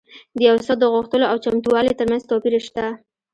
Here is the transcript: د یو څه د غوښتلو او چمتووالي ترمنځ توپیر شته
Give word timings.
د 0.37 0.39
یو 0.49 0.57
څه 0.65 0.73
د 0.77 0.83
غوښتلو 0.93 1.25
او 1.31 1.37
چمتووالي 1.45 1.93
ترمنځ 1.99 2.23
توپیر 2.29 2.53
شته 2.67 2.85